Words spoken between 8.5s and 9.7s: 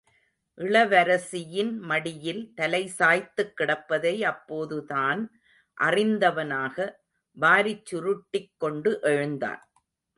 கொண்டு எழுந்தான்.